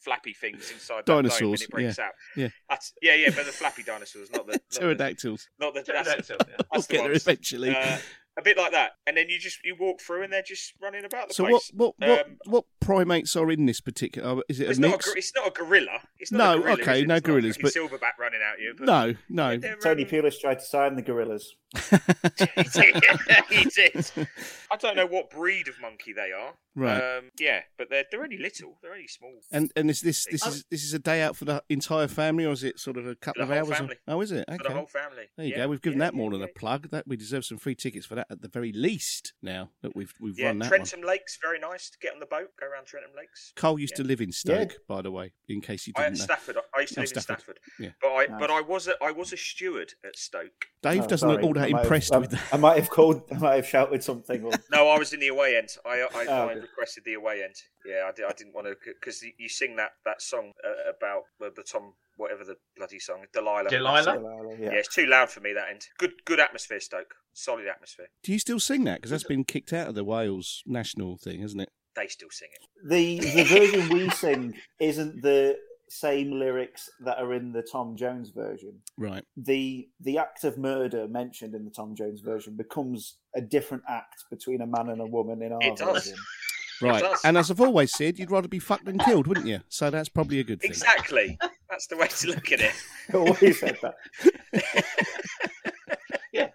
[0.00, 2.12] flappy things inside that dome when Dinosaurs, it breaks yeah, out.
[2.36, 2.48] yeah.
[2.68, 5.48] That's, yeah, yeah, but the flappy dinosaurs, not the not the, Pterodactyls.
[5.58, 6.26] not the pterodactyls.
[6.26, 6.56] Pterodactyl, yeah.
[6.58, 7.76] that's We'll the get there eventually.
[7.76, 7.98] Uh,
[8.38, 11.04] a bit like that, and then you just you walk through and they're just running
[11.04, 11.70] about the So what place.
[11.74, 14.38] what what Um, what primates are in this particular?
[14.38, 15.12] uh, Is it a it's not a, mix?
[15.16, 15.98] it's not a gorilla.
[16.18, 17.08] It's not No, a gorilla, okay, it?
[17.08, 18.74] no It's gorillas, fucking but- silverback running out you.
[18.78, 19.56] But No, no.
[19.58, 21.54] they're, Tony um, Pulis tried to sign the gorillas.
[21.90, 23.04] he did.
[23.50, 24.10] he did.
[24.72, 26.54] I don't know what breed of monkey they are.
[26.76, 27.00] Right.
[27.18, 28.78] Um, yeah, but they're they're only little.
[28.80, 29.32] They're only small.
[29.50, 32.44] And and is this this is this is a day out for the entire family,
[32.46, 33.68] or is it sort of a couple of hours?
[33.76, 33.96] family.
[34.06, 34.44] Oh, is it?
[34.46, 34.68] For Okay.
[34.68, 35.24] the whole family.
[35.36, 35.68] There you Yeah, go.
[35.68, 36.90] We've given yeah, that more yeah, than a plug.
[36.90, 39.32] That we deserve some free tickets for that at the very least.
[39.42, 42.26] Now that we've we've Yeah, run that Trentham Lakes, very nice to get on the
[42.26, 43.52] boat, go around Trentham Lakes.
[43.56, 43.60] one.
[43.60, 44.04] Cole used Yeah.
[44.04, 46.24] to live in Stoke, by the way, in case you I didn't at know.
[46.36, 46.56] Stafford.
[46.76, 47.30] I used to Oh, live Stafford.
[47.30, 47.58] in Stafford.
[47.80, 47.90] Yeah.
[48.00, 48.40] But I Nice.
[48.40, 50.66] but I was a, I was a steward at Stoke.
[50.82, 51.32] Dave Oh, doesn't sorry.
[51.42, 52.42] look all that I might have- impressed I- with that.
[52.52, 53.22] I might have called.
[53.32, 54.44] I might have shouted something.
[54.44, 55.68] Or, No, I was in the away end.
[55.84, 57.54] I I, Oh, I requested the away end.
[57.84, 61.22] Yeah, I, did, I didn't want to because you sing that that song uh, about
[61.44, 63.70] uh, the Tom whatever the bloody song Delilah.
[63.70, 64.14] Delilah?
[64.16, 64.70] Delilah Yeah.
[64.72, 65.86] it's too loud for me that end.
[65.98, 67.14] Good good atmosphere, Stoke.
[67.32, 68.08] Solid atmosphere.
[68.22, 68.96] Do you still sing that?
[68.96, 71.70] Because that's been kicked out of the Wales national thing, hasn't it?
[71.96, 72.88] They still sing it.
[72.88, 75.56] the the version we sing isn't the
[75.92, 78.74] same lyrics that are in the Tom Jones version.
[78.96, 79.24] Right.
[79.36, 84.24] The the act of murder mentioned in the Tom Jones version becomes a different act
[84.30, 86.04] between a man and a woman in our It does.
[86.06, 86.18] version.
[86.82, 87.02] Right.
[87.02, 87.20] does.
[87.26, 89.60] And as I've always said, you'd rather be fucked than killed, wouldn't you?
[89.68, 90.70] So that's probably a good thing.
[90.70, 91.38] Exactly.
[91.68, 92.72] That's the way to look at it.
[93.14, 93.96] Always said that.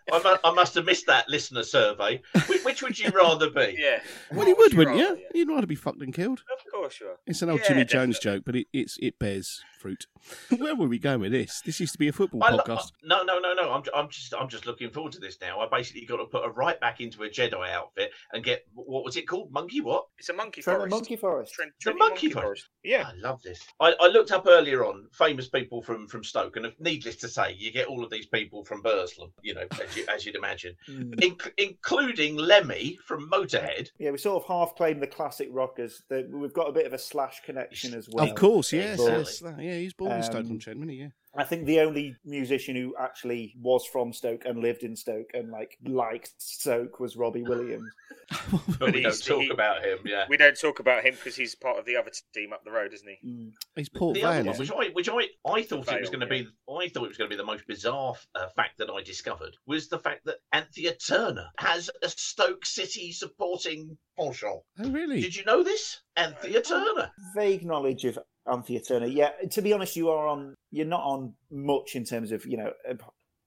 [0.07, 2.21] Yeah, I, mu- I must have missed that listener survey.
[2.47, 3.75] Which, which would you rather be?
[3.85, 3.99] Yeah.
[4.31, 5.25] Well, you would, wouldn't rather, you?
[5.33, 6.41] You'd rather be fucked than killed.
[6.51, 7.17] Of course you are.
[7.27, 8.37] It's an old Yeah, Jimmy Jones definitely.
[8.39, 10.05] joke, but it, it's it bears fruit.
[10.57, 11.61] Where were we going with this?
[11.65, 12.91] This used to be a football I lo- podcast.
[13.03, 13.71] no, no, no, no.
[13.71, 15.59] I'm, I'm just, I'm just looking forward to this now.
[15.59, 19.03] I basically got to put a right back into a Jedi outfit and get what
[19.03, 19.51] was it called?
[19.51, 20.05] Monkey what?
[20.17, 20.91] It's a monkey Trent forest.
[20.91, 21.53] Monkey Forest.
[21.53, 22.69] Trent, The Trenty monkey forest.
[22.83, 23.07] Yeah.
[23.07, 23.61] I love this.
[23.79, 27.53] I, I looked up earlier on famous people from from Stoke, and needless to say,
[27.57, 29.31] you get all of these people from Burslem.
[29.41, 31.15] You know, as, you, as you'd imagine, Mm.
[31.15, 33.89] Inc- including Lemmy from Motorhead.
[33.97, 36.03] Yeah, we sort of half claim the classic rockers.
[36.09, 38.25] The, we've got a bit of a slash connection as well.
[38.25, 39.13] Of course, yes, Exactly.
[39.17, 39.65] yes.
[39.73, 40.97] Yeah, he's born in Stoke Um, on Trent, wasn't he?
[40.97, 41.07] Yeah.
[41.37, 45.51] I think the only musician who actually was from Stoke and lived in Stoke and
[45.51, 47.91] like liked Stoke was Robbie Williams.
[48.79, 49.99] But we don't talk he- about him.
[50.03, 50.25] Yeah.
[50.27, 52.91] We don't talk about him because he's part of the other team up the road,
[52.93, 53.27] isn't he?
[53.27, 53.51] Mm.
[53.75, 54.45] He's Port the Vale.
[54.45, 54.71] one, which?
[54.71, 57.29] I, which I, I thought it was going to be, I thought it was going
[57.29, 60.95] to be the most bizarre uh, fact that I discovered was the fact that Anthea
[60.95, 64.61] Turner has a Stoke City supporting penchant.
[64.79, 65.21] Oh, really?
[65.21, 67.11] Did you know this, Anthea Turner?
[67.35, 68.17] Vague knowledge of
[68.51, 69.07] Anthea Turner.
[69.07, 70.55] Yeah, to be honest, you are on.
[70.71, 72.71] You're not on much in terms of you know.
[72.89, 72.95] A,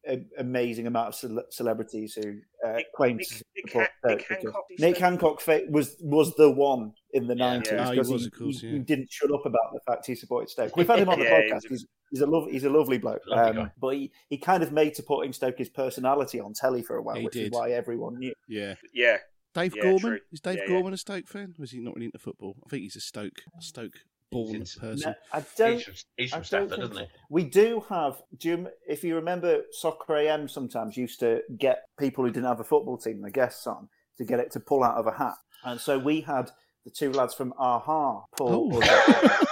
[0.07, 3.35] a, amazing amount of cele- celebrities who uh, Nick- claim Nick- to
[3.67, 7.73] support Han- Nick Stoke Hancock, Nick Hancock was was the one in the Yeah, nineties
[7.73, 7.81] yeah.
[7.81, 8.71] Oh, he because was, he, of course, yeah.
[8.71, 10.77] he didn't shut up about the fact he supported Stoke.
[10.77, 11.63] We've had him on the Yeah, podcast.
[11.63, 14.39] he's a- He's, he's a lov- he's a lovely bloke, Lovely um, but he, he
[14.39, 17.47] kind of made supporting Stoke his personality on telly for a while, He which did.
[17.47, 18.33] is why everyone knew.
[18.49, 18.77] Yeah.
[18.95, 19.19] Yeah.
[19.55, 20.01] Dave Yeah, Gorman?
[20.01, 20.19] true.
[20.33, 20.69] Is Dave Yeah, yeah.
[20.69, 21.55] Gorman a Stoke fan?
[21.59, 22.55] Was he not really into football?
[22.65, 23.95] I think he's a Stoke a Stoke
[24.31, 25.11] born He's person.
[25.11, 25.77] No, I don't.
[25.77, 27.07] He's from, he's from Stafford, think isn't he?
[27.31, 28.23] We do have.
[28.39, 32.61] Do you, if you remember, Soccer AM sometimes used to get people who didn't have
[32.61, 33.89] a football team, the guests on,
[34.19, 36.51] to get it to pull out of a hat, and so we had
[36.85, 38.71] the two lads from Aha pull.
[38.75, 39.45] Oh.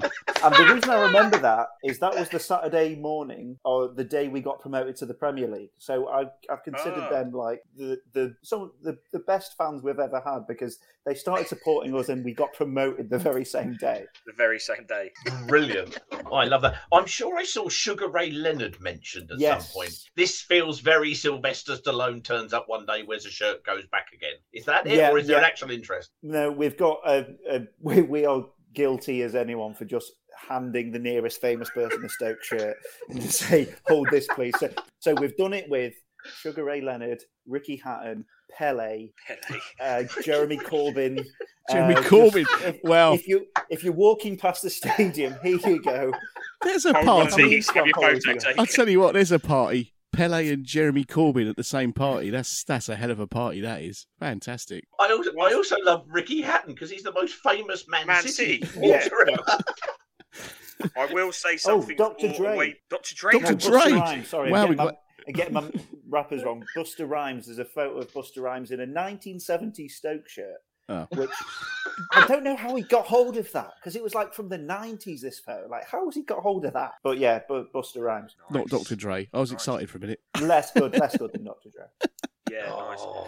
[0.46, 4.28] And the reason I remember that is that was the Saturday morning or the day
[4.28, 5.70] we got promoted to the Premier League.
[5.78, 7.10] So I I've considered Ah.
[7.10, 11.14] them like the the some of the, the best fans we've ever had because they
[11.14, 14.04] started supporting us and we got promoted the very same day.
[14.26, 15.12] The very same day.
[15.46, 15.98] Brilliant.
[16.30, 16.76] Oh, I love that.
[16.92, 19.66] I'm sure I saw Sugar Ray Leonard mentioned at Yes.
[19.72, 19.94] some point.
[20.16, 24.34] This feels very Sylvester Stallone turns up one day, wears a shirt, goes back again.
[24.52, 26.10] Is that it, Yeah, or is there an actual interest?
[26.22, 28.44] No, we've got a, a we, we are
[28.76, 30.12] guilty as anyone for just
[30.48, 32.76] handing the nearest famous person a Stoke shirt
[33.08, 34.68] and say, "Hold this, please." So,
[35.00, 35.94] so we've done it with
[36.40, 38.24] Sugar Ray Leonard, Ricky Hatton,
[38.56, 39.60] Pele, Pele.
[39.80, 41.24] uh, Jeremy Corbyn.
[41.70, 42.46] Jeremy uh, Corbyn.
[42.62, 43.14] If, Wow.
[43.14, 46.12] If you if you're walking past the stadium, here you go.
[46.62, 47.42] There's a party.
[47.42, 47.70] please.
[47.70, 48.60] Have your photo taken.
[48.60, 49.92] I'll tell you what, there's a party.
[50.16, 52.30] Pele and Jeremy Corbyn at the same party.
[52.30, 53.60] That's that's a hell of a party.
[53.60, 54.84] That is fantastic.
[54.98, 58.64] I also, I also love Ricky Hatton because he's the most famous Man, Man City.
[58.64, 59.06] City, yeah.
[60.96, 61.78] I will say something.
[61.78, 61.96] Oh, something.
[61.96, 62.28] Dr.
[62.32, 62.54] for Dre.
[62.54, 63.14] away- Dr.
[63.14, 63.32] Dre.
[63.32, 63.54] Dr.
[63.54, 63.92] Buster Dre.
[63.92, 64.28] Rhymes.
[64.28, 64.68] Sorry, Wow, I'm,
[65.26, 65.82] we getting my, got- I'm my
[66.18, 66.64] rappers wrong.
[66.76, 67.46] Busta Rhymes.
[67.46, 70.56] There's a photo of Busta Rhymes in a 1970s Stoke shirt,
[70.88, 71.06] Oh.
[71.14, 71.30] which
[72.12, 74.58] I don't know how he got hold of that because it was like from the
[74.58, 75.20] 90s.
[75.20, 76.94] This photo, like, how has he got hold of that?
[77.02, 78.36] But yeah, Bu- Busta Rhymes.
[78.50, 78.94] Not Dr.
[78.96, 79.28] Dre.
[79.32, 80.20] I was excited for a minute.
[80.40, 81.70] Less good, less good than Dr.
[81.70, 81.84] Dre.
[82.48, 83.00] Yeah, nice.
[83.00, 83.26] Oh.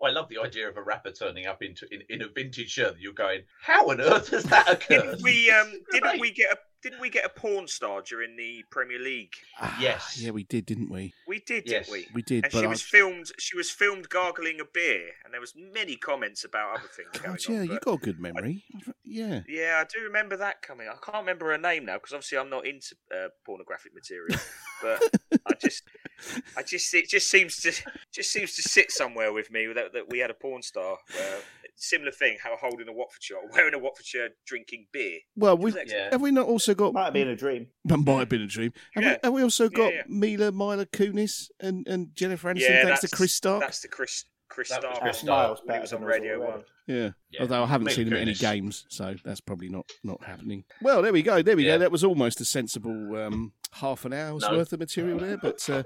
[0.00, 0.06] Oh.
[0.06, 2.94] I love the idea of a rapper turning up into in, in a vintage shirt
[2.94, 5.02] that you're going, how on earth has that occurred?
[5.18, 5.50] Didn't we?
[5.50, 6.20] Um, didn't Great.
[6.20, 6.58] we get a?
[6.82, 9.34] Didn't we get a porn star during the Premier League?
[9.78, 10.18] Yes.
[10.18, 11.12] Yeah, we did, didn't we?
[11.28, 11.88] We did, Yes.
[11.88, 12.06] didn't we?
[12.14, 13.30] We did, And but she I- was filmed.
[13.38, 17.32] She was filmed gargling a beer, and there was many comments about other things going
[17.36, 17.66] God, yeah, on.
[17.68, 18.64] you got a good memory.
[19.04, 19.40] Yeah.
[19.46, 20.88] Yeah, I do remember that coming.
[20.88, 24.38] I can't remember her name now because obviously I'm not into uh, pornographic material.
[24.80, 25.02] But
[25.46, 25.82] I just,
[26.56, 27.72] I just, it just seems to,
[28.12, 30.98] just seems to sit somewhere with me that, that we had a porn star.
[31.16, 31.38] Where,
[31.76, 35.20] similar thing, how a holding a Watford shirt, wearing a Watford shirt, drinking beer.
[35.36, 36.10] Well, we Yeah.
[36.12, 36.92] have we not also got?
[36.92, 37.68] Might have been a dream.
[37.86, 38.72] That might have been a dream.
[38.94, 39.10] Have, Yeah.
[39.12, 40.02] we, have we also got yeah.
[40.06, 42.60] Mila, Mila Kunis, and, and Jennifer Aniston?
[42.68, 43.60] yeah, thanks to Chris Stark.
[43.62, 45.00] That's the Chris Chris That was Stark.
[45.02, 45.26] Chris one.
[45.26, 45.46] Stark.
[45.66, 46.40] Miles he was on us Radio.
[46.50, 46.62] One.
[46.86, 47.10] Yeah.
[47.30, 47.42] Yeah.
[47.42, 50.64] Although I haven't Mila seen him at any games, so that's probably not not happening.
[50.82, 51.40] Well, there we go.
[51.40, 51.74] There we Yeah.
[51.76, 51.78] go.
[51.78, 54.56] That was almost a sensible um, half an hour's No.
[54.56, 55.82] worth of material there, but uh,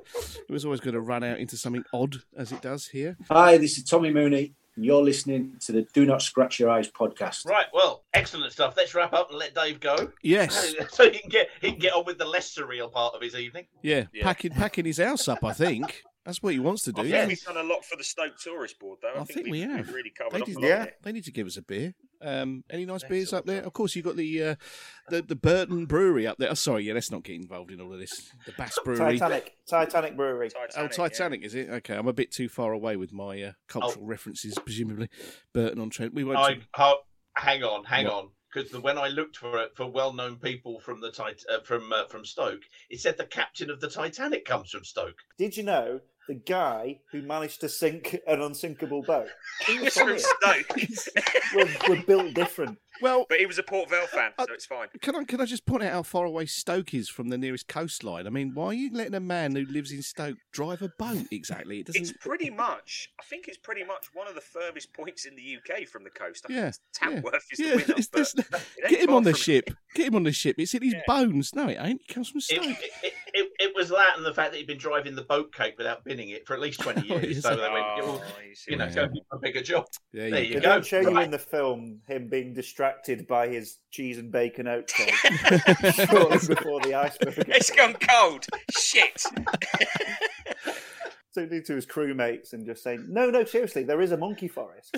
[0.49, 3.17] it was always going to run out into something odd as it does here.
[3.31, 6.91] Hi, this is Tommy Mooney, and you're listening to the Do Not Scratch Your Eyes
[6.91, 7.45] podcast.
[7.47, 8.75] Right, well, excellent stuff.
[8.77, 10.11] Let's wrap up and let Dave go.
[10.23, 10.75] Yes.
[10.91, 13.35] So he can get he can get on with the less surreal part of his
[13.35, 13.67] evening.
[13.83, 14.23] Yeah, Yeah.
[14.25, 15.45] packing packing his house up.
[15.45, 17.03] I think that's what he wants to do.
[17.03, 17.27] I think yeah.
[17.27, 19.13] we've done a lot for the Stoke Tourist Board, though.
[19.15, 19.77] I, I think we we've.
[19.77, 20.77] We've really covered They off need, a lot yeah.
[20.85, 20.93] there.
[21.03, 21.95] they need to give us a beer.
[22.25, 23.61] Um, any nice They beers up there?
[23.61, 23.67] of.
[23.67, 24.55] Of course, you've got the uh,
[25.11, 26.51] the the Burton Brewery up there.
[26.51, 28.31] Oh, sorry, yeah, let's not get involved in all of this.
[28.47, 29.19] The Bass Brewery.
[29.19, 30.51] Titanic, Titanic Brewery.
[30.77, 31.69] Oh, Titanic, is it?
[31.69, 35.09] Okay, I'm a bit too far away with my uh, cultural references, presumably.
[35.53, 36.15] Burton on Trent.
[36.15, 36.39] We won't.
[36.39, 37.01] I ho-
[37.37, 38.15] hang on, hang What?
[38.15, 41.93] on, because when I looked for it for well-known people from the tit- uh, from
[41.93, 45.17] uh, from Stoke, it said the captain of the Titanic comes from Stoke.
[45.39, 49.29] Did you know the guy who managed to sink an unsinkable boat?
[49.67, 50.19] He was He's from from.
[50.19, 51.25] Stoke.
[51.55, 52.79] we're, we're built different.
[53.03, 54.87] Well, but he was a Port Vale fan, so it's fine.
[55.01, 57.67] Can I can I just point out how far away Stoke is from the nearest
[57.69, 58.27] coastline?
[58.27, 61.27] I mean, why are you letting a man who lives in Stoke drive a boat
[61.33, 61.81] exactly?
[61.81, 62.03] It doesn't.
[62.03, 63.09] It's pretty much.
[63.21, 66.11] I think it's pretty much one of the furthest points in the UK from the
[66.11, 66.45] coast.
[66.47, 67.83] I think Yeah, it's Tamworth is yeah, the winner.
[67.99, 69.71] it's- but it's- it ain't Get him on the from- ship.
[69.95, 70.57] Get him on the ship.
[70.59, 71.01] It's in his Yeah.
[71.07, 71.55] bones.
[71.55, 72.01] No, it ain't.
[72.07, 72.59] He comes from Stoke.
[72.65, 73.24] it, it, it, it
[73.91, 76.47] was that and the fact that he'd been driving the boat cake without binning it
[76.47, 77.43] for at least 20 years.
[77.43, 79.87] so they went, Oh, "You'll- you see you know, what a bigger job.
[80.13, 80.69] There There you you They go.
[80.75, 84.87] don't show you in the film him being distracted by his cheese and bacon oat
[84.89, 85.15] cake
[86.09, 87.45] shortly before the iceberg.
[87.49, 88.47] It's gone cold.
[88.77, 89.23] Shit.
[91.35, 94.97] Talking to his crewmates and just saying, "No, no, seriously, there is a monkey forest."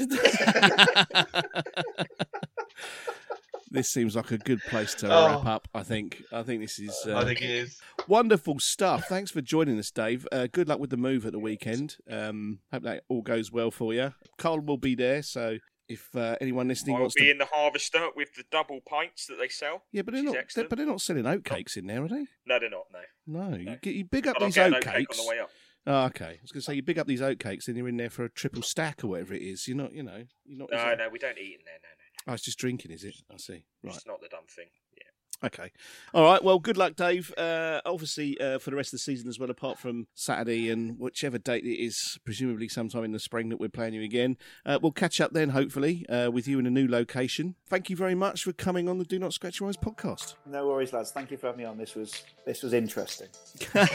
[3.76, 5.26] This seems like a good place to Oh.
[5.38, 5.68] wrap up.
[5.74, 6.22] I think.
[6.32, 6.96] I think this is.
[7.06, 7.80] Uh, I think it is.
[8.08, 9.06] Wonderful stuff.
[9.08, 10.26] Thanks for joining us, Dave.
[10.32, 11.96] Uh, good luck with the move at the weekend.
[12.10, 14.12] Um, hope that all goes well for you.
[14.38, 15.58] Carl will be there, so
[15.88, 19.26] if uh, anyone listening I'll wants be to, in the harvester with the double pints
[19.26, 19.84] that they sell.
[19.92, 20.34] yeah, but they're not.
[20.54, 22.26] They're, but they're not selling oatcakes in there, are they?
[22.46, 22.86] No, they're not.
[22.92, 23.48] No.
[23.48, 25.18] No, you, get, you big up I'll these get an oatcake oatcakes.
[25.20, 25.50] on the way up.
[25.88, 26.24] Oh, okay.
[26.24, 28.24] I was going to say you big up these oatcakes, and you're in there for
[28.24, 29.68] a triple stack or whatever it is.
[29.68, 30.70] You're not, you know, you're not.
[30.72, 31.78] No, no, we don't eat in there.
[31.80, 31.95] No, no.
[32.26, 33.14] Oh, it's just drinking, is it?
[33.32, 33.64] I see.
[33.82, 33.94] Right.
[33.94, 34.66] It's not the dumb thing.
[34.96, 35.46] Yeah.
[35.46, 35.70] Okay.
[36.14, 36.42] All right.
[36.42, 37.32] Well, good luck, Dave.
[37.38, 40.98] Uh, obviously, uh, for the rest of the season as well, apart from Saturday and
[40.98, 44.36] whichever date it is, presumably sometime in the spring that we're playing you again.
[44.64, 47.54] Uh, we'll catch up then, hopefully, uh, with you in a new location.
[47.68, 50.34] Thank you very much for coming on the Do Not Scratch Your Eyes podcast.
[50.46, 51.12] No worries, lads.
[51.12, 51.76] Thank you for having me on.
[51.76, 53.28] This was this was interesting.
[53.72, 53.88] That's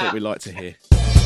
[0.00, 0.76] what we like to hear.